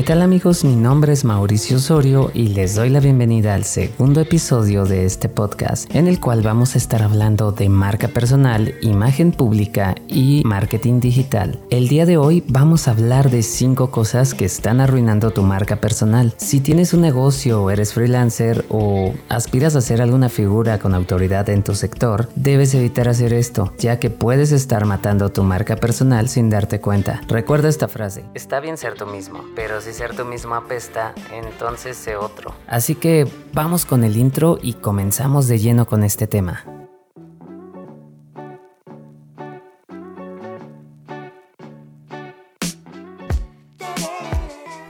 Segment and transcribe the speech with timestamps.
[0.00, 0.64] ¿Qué tal amigos?
[0.64, 5.28] Mi nombre es Mauricio Osorio y les doy la bienvenida al segundo episodio de este
[5.28, 11.00] podcast en el cual vamos a estar hablando de marca personal, imagen pública y marketing
[11.00, 11.60] digital.
[11.68, 15.82] El día de hoy vamos a hablar de 5 cosas que están arruinando tu marca
[15.82, 16.32] personal.
[16.38, 21.62] Si tienes un negocio eres freelancer o aspiras a ser alguna figura con autoridad en
[21.62, 26.48] tu sector, debes evitar hacer esto, ya que puedes estar matando tu marca personal sin
[26.48, 27.20] darte cuenta.
[27.28, 31.94] Recuerda esta frase, está bien ser tú mismo, pero si ser tú mismo apesta, entonces
[31.94, 32.54] sé otro.
[32.66, 36.64] Así que vamos con el intro y comenzamos de lleno con este tema.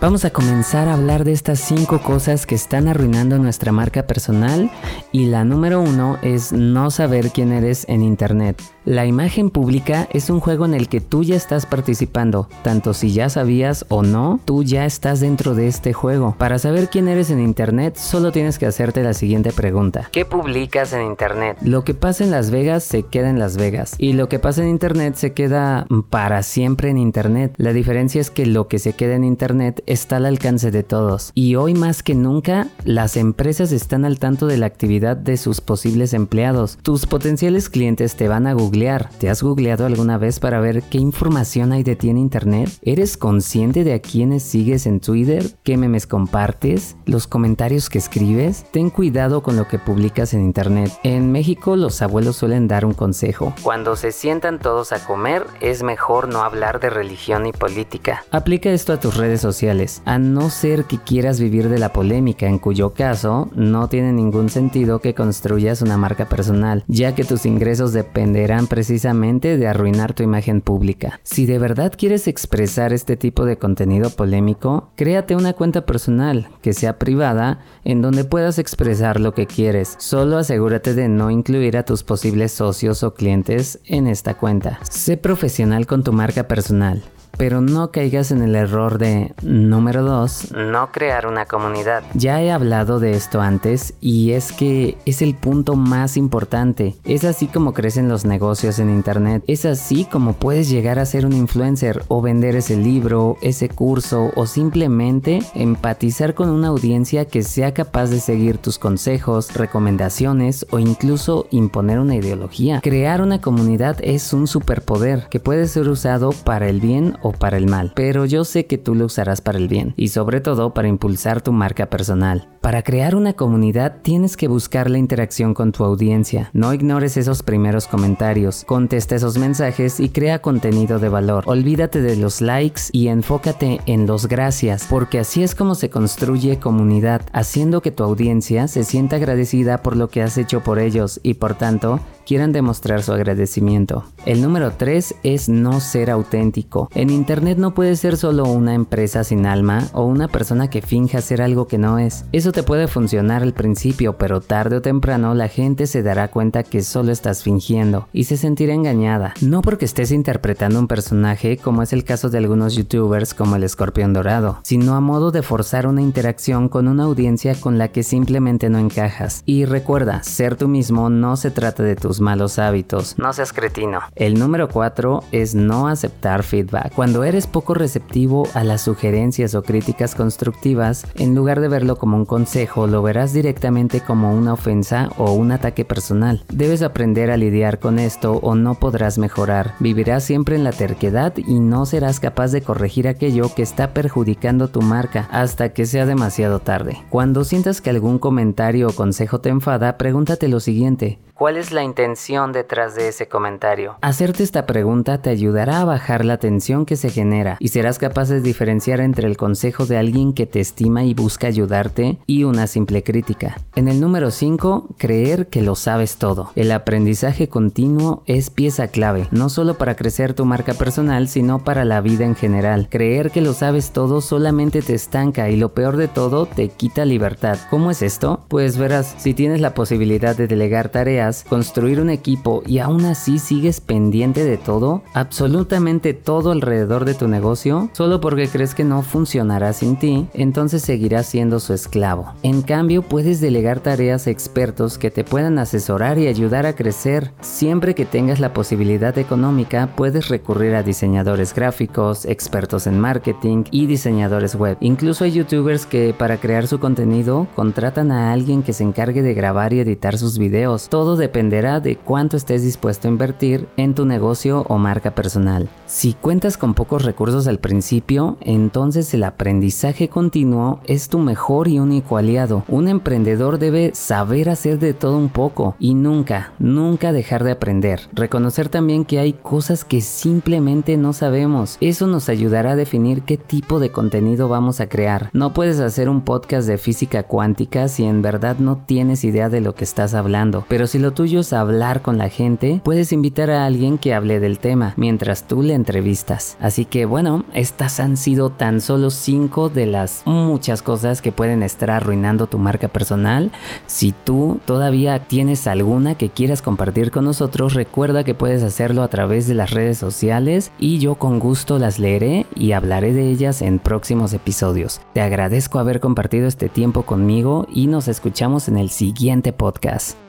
[0.00, 4.72] Vamos a comenzar a hablar de estas 5 cosas que están arruinando nuestra marca personal
[5.12, 8.60] y la número uno es no saber quién eres en Internet.
[8.86, 13.12] La imagen pública es un juego en el que tú ya estás participando, tanto si
[13.12, 16.34] ya sabías o no, tú ya estás dentro de este juego.
[16.38, 20.08] Para saber quién eres en Internet solo tienes que hacerte la siguiente pregunta.
[20.12, 21.58] ¿Qué publicas en Internet?
[21.60, 24.62] Lo que pasa en Las Vegas se queda en Las Vegas y lo que pasa
[24.62, 27.54] en Internet se queda para siempre en Internet.
[27.58, 30.84] La diferencia es que lo que se queda en Internet es está al alcance de
[30.84, 31.32] todos.
[31.34, 35.60] Y hoy más que nunca, las empresas están al tanto de la actividad de sus
[35.60, 36.78] posibles empleados.
[36.82, 38.75] Tus potenciales clientes te van a googlear.
[38.76, 42.68] ¿Te has googleado alguna vez para ver qué información hay de ti en Internet?
[42.82, 45.46] ¿Eres consciente de a quienes sigues en Twitter?
[45.62, 46.94] ¿Qué memes compartes?
[47.06, 48.66] ¿Los comentarios que escribes?
[48.72, 50.92] Ten cuidado con lo que publicas en Internet.
[51.04, 53.54] En México los abuelos suelen dar un consejo.
[53.62, 58.24] Cuando se sientan todos a comer, es mejor no hablar de religión y política.
[58.30, 62.46] Aplica esto a tus redes sociales a no ser que quieras vivir de la polémica,
[62.46, 67.46] en cuyo caso no tiene ningún sentido que construyas una marca personal, ya que tus
[67.46, 71.20] ingresos dependerán precisamente de arruinar tu imagen pública.
[71.22, 76.72] Si de verdad quieres expresar este tipo de contenido polémico, créate una cuenta personal que
[76.72, 79.96] sea privada en donde puedas expresar lo que quieres.
[79.98, 84.78] Solo asegúrate de no incluir a tus posibles socios o clientes en esta cuenta.
[84.88, 87.02] Sé profesional con tu marca personal
[87.36, 92.02] pero no caigas en el error de número 2, no crear una comunidad.
[92.14, 96.94] Ya he hablado de esto antes y es que es el punto más importante.
[97.04, 99.42] Es así como crecen los negocios en internet.
[99.46, 104.30] Es así como puedes llegar a ser un influencer o vender ese libro, ese curso
[104.34, 110.78] o simplemente empatizar con una audiencia que sea capaz de seguir tus consejos, recomendaciones o
[110.78, 112.80] incluso imponer una ideología.
[112.82, 117.66] Crear una comunidad es un superpoder que puede ser usado para el bien para el
[117.66, 120.88] mal, pero yo sé que tú lo usarás para el bien y sobre todo para
[120.88, 122.48] impulsar tu marca personal.
[122.60, 126.50] Para crear una comunidad tienes que buscar la interacción con tu audiencia.
[126.52, 131.44] No ignores esos primeros comentarios, contesta esos mensajes y crea contenido de valor.
[131.46, 136.58] Olvídate de los likes y enfócate en los gracias, porque así es como se construye
[136.58, 141.20] comunidad, haciendo que tu audiencia se sienta agradecida por lo que has hecho por ellos
[141.22, 144.04] y por tanto quieran demostrar su agradecimiento.
[144.26, 146.90] El número 3 es no ser auténtico.
[146.94, 151.20] En Internet no puedes ser solo una empresa sin alma o una persona que finja
[151.20, 152.24] ser algo que no es.
[152.32, 156.64] Eso te puede funcionar al principio, pero tarde o temprano la gente se dará cuenta
[156.64, 159.34] que solo estás fingiendo y se sentirá engañada.
[159.40, 163.62] No porque estés interpretando un personaje, como es el caso de algunos youtubers como el
[163.62, 168.02] escorpión dorado, sino a modo de forzar una interacción con una audiencia con la que
[168.02, 169.42] simplemente no encajas.
[169.46, 173.18] Y recuerda, ser tú mismo no se trata de tus malos hábitos.
[173.18, 174.00] No seas cretino.
[174.14, 176.92] El número 4 es no aceptar feedback.
[176.94, 182.16] Cuando eres poco receptivo a las sugerencias o críticas constructivas, en lugar de verlo como
[182.16, 186.44] un consejo, lo verás directamente como una ofensa o un ataque personal.
[186.52, 189.74] Debes aprender a lidiar con esto o no podrás mejorar.
[189.80, 194.68] Vivirás siempre en la terquedad y no serás capaz de corregir aquello que está perjudicando
[194.68, 196.98] tu marca hasta que sea demasiado tarde.
[197.10, 201.18] Cuando sientas que algún comentario o consejo te enfada, pregúntate lo siguiente.
[201.36, 203.96] ¿Cuál es la intención detrás de ese comentario?
[204.00, 208.30] Hacerte esta pregunta te ayudará a bajar la tensión que se genera y serás capaz
[208.30, 212.66] de diferenciar entre el consejo de alguien que te estima y busca ayudarte y una
[212.66, 213.58] simple crítica.
[213.74, 216.52] En el número 5, creer que lo sabes todo.
[216.54, 221.84] El aprendizaje continuo es pieza clave, no solo para crecer tu marca personal, sino para
[221.84, 222.88] la vida en general.
[222.90, 227.04] Creer que lo sabes todo solamente te estanca y lo peor de todo, te quita
[227.04, 227.58] libertad.
[227.68, 228.46] ¿Cómo es esto?
[228.48, 233.38] Pues verás, si tienes la posibilidad de delegar tareas, construir un equipo y aún así
[233.38, 239.02] sigues pendiente de todo, absolutamente todo alrededor de tu negocio, solo porque crees que no
[239.02, 242.32] funcionará sin ti, entonces seguirás siendo su esclavo.
[242.42, 247.32] En cambio, puedes delegar tareas a expertos que te puedan asesorar y ayudar a crecer.
[247.40, 253.86] Siempre que tengas la posibilidad económica, puedes recurrir a diseñadores gráficos, expertos en marketing y
[253.86, 254.76] diseñadores web.
[254.80, 259.34] Incluso hay youtubers que para crear su contenido contratan a alguien que se encargue de
[259.34, 260.88] grabar y editar sus videos.
[260.88, 265.68] Todo dependerá de cuánto estés dispuesto a invertir en tu negocio o marca personal.
[265.86, 271.78] Si cuentas con pocos recursos al principio, entonces el aprendizaje continuo es tu mejor y
[271.78, 272.64] único aliado.
[272.68, 278.00] Un emprendedor debe saber hacer de todo un poco y nunca, nunca dejar de aprender.
[278.12, 281.76] Reconocer también que hay cosas que simplemente no sabemos.
[281.80, 285.30] Eso nos ayudará a definir qué tipo de contenido vamos a crear.
[285.32, 289.60] No puedes hacer un podcast de física cuántica si en verdad no tienes idea de
[289.60, 290.64] lo que estás hablando.
[290.68, 294.58] Pero si lo tuyo hablar con la gente, puedes invitar a alguien que hable del
[294.58, 296.56] tema mientras tú le entrevistas.
[296.60, 301.62] Así que bueno, estas han sido tan solo 5 de las muchas cosas que pueden
[301.62, 303.52] estar arruinando tu marca personal.
[303.86, 309.08] Si tú todavía tienes alguna que quieras compartir con nosotros, recuerda que puedes hacerlo a
[309.08, 313.62] través de las redes sociales y yo con gusto las leeré y hablaré de ellas
[313.62, 315.00] en próximos episodios.
[315.12, 320.25] Te agradezco haber compartido este tiempo conmigo y nos escuchamos en el siguiente podcast.